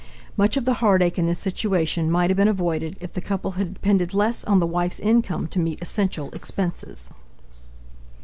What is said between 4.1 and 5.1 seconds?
less on the wife's